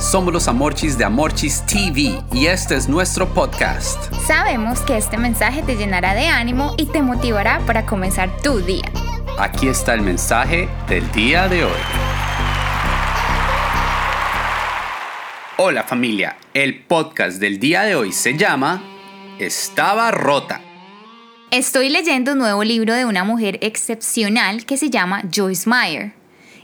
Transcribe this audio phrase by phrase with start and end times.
[0.00, 4.12] somos los Amorchis de Amorchis TV y este es nuestro podcast.
[4.26, 8.90] Sabemos que este mensaje te llenará de ánimo y te motivará para comenzar tu día.
[9.38, 11.80] Aquí está el mensaje del día de hoy.
[15.58, 18.82] Hola familia, el podcast del día de hoy se llama
[19.38, 20.62] Estaba rota.
[21.50, 26.19] Estoy leyendo un nuevo libro de una mujer excepcional que se llama Joyce Meyer.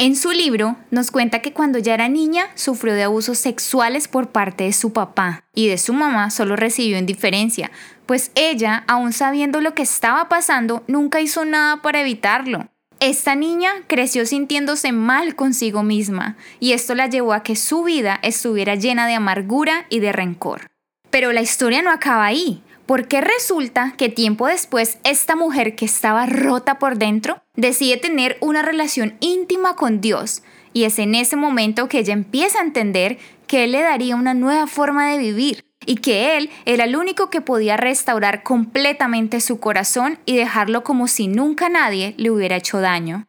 [0.00, 4.28] En su libro nos cuenta que cuando ya era niña sufrió de abusos sexuales por
[4.28, 7.72] parte de su papá y de su mamá solo recibió indiferencia,
[8.06, 12.68] pues ella, aún sabiendo lo que estaba pasando, nunca hizo nada para evitarlo.
[13.00, 18.20] Esta niña creció sintiéndose mal consigo misma y esto la llevó a que su vida
[18.22, 20.68] estuviera llena de amargura y de rencor.
[21.10, 22.62] Pero la historia no acaba ahí.
[22.88, 28.62] Porque resulta que tiempo después esta mujer que estaba rota por dentro decide tener una
[28.62, 30.42] relación íntima con Dios
[30.72, 34.32] y es en ese momento que ella empieza a entender que Él le daría una
[34.32, 39.60] nueva forma de vivir y que Él era el único que podía restaurar completamente su
[39.60, 43.26] corazón y dejarlo como si nunca nadie le hubiera hecho daño.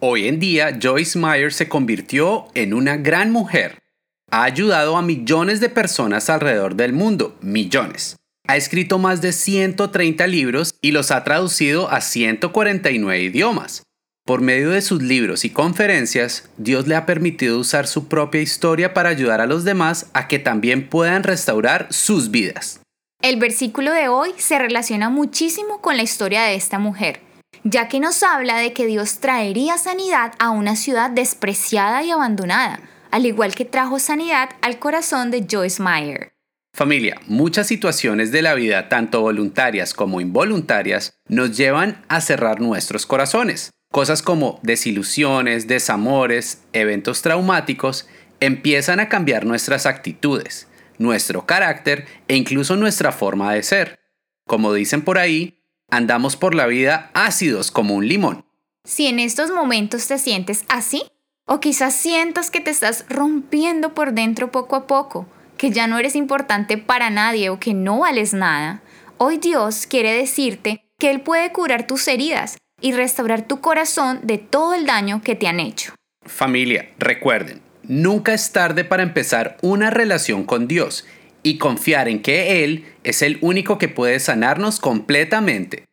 [0.00, 3.82] Hoy en día Joyce Meyer se convirtió en una gran mujer.
[4.30, 8.16] Ha ayudado a millones de personas alrededor del mundo, millones.
[8.46, 13.84] Ha escrito más de 130 libros y los ha traducido a 149 idiomas.
[14.24, 18.94] Por medio de sus libros y conferencias, Dios le ha permitido usar su propia historia
[18.94, 22.80] para ayudar a los demás a que también puedan restaurar sus vidas.
[23.20, 27.20] El versículo de hoy se relaciona muchísimo con la historia de esta mujer,
[27.64, 32.80] ya que nos habla de que Dios traería sanidad a una ciudad despreciada y abandonada,
[33.10, 36.31] al igual que trajo sanidad al corazón de Joyce Meyer.
[36.74, 43.04] Familia, muchas situaciones de la vida, tanto voluntarias como involuntarias, nos llevan a cerrar nuestros
[43.04, 43.72] corazones.
[43.92, 48.08] Cosas como desilusiones, desamores, eventos traumáticos,
[48.40, 54.00] empiezan a cambiar nuestras actitudes, nuestro carácter e incluso nuestra forma de ser.
[54.46, 58.46] Como dicen por ahí, andamos por la vida ácidos como un limón.
[58.84, 61.02] Si en estos momentos te sientes así,
[61.46, 65.28] o quizás sientas que te estás rompiendo por dentro poco a poco,
[65.62, 68.82] que ya no eres importante para nadie o que no vales nada,
[69.16, 74.38] hoy Dios quiere decirte que Él puede curar tus heridas y restaurar tu corazón de
[74.38, 75.94] todo el daño que te han hecho.
[76.26, 81.06] Familia, recuerden, nunca es tarde para empezar una relación con Dios
[81.44, 85.84] y confiar en que Él es el único que puede sanarnos completamente.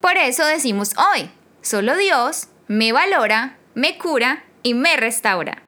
[0.00, 1.28] Por eso decimos hoy,
[1.60, 5.67] solo Dios me valora, me cura y me restaura.